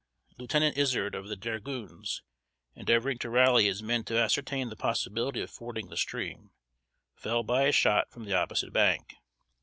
[0.39, 2.23] Lieutenant Izard of the dragoons,
[2.73, 6.49] endeavoring to rally his men to ascertain the possibility of fording the stream,
[7.13, 9.13] fell by a shot from the opposite bank.